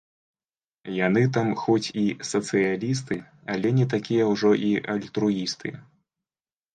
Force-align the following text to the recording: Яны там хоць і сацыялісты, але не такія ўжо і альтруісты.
Яны 1.07 1.21
там 1.35 1.49
хоць 1.63 1.87
і 2.03 2.05
сацыялісты, 2.31 3.17
але 3.57 3.69
не 3.81 3.85
такія 3.93 4.23
ўжо 4.31 4.51
і 4.71 4.73
альтруісты. 4.95 5.69